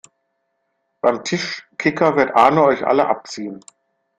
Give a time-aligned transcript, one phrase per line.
[0.99, 3.63] Beim Tischkicker wird Arno euch alle abziehen!